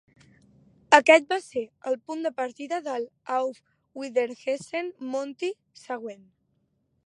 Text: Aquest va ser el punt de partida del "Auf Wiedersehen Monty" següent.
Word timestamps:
Aquest 0.97 1.27
va 1.33 1.37
ser 1.47 1.61
el 1.91 1.97
punt 2.07 2.25
de 2.27 2.31
partida 2.39 2.81
del 2.87 3.07
"Auf 3.37 3.61
Wiedersehen 4.03 4.93
Monty" 5.13 5.51
següent. 5.85 6.29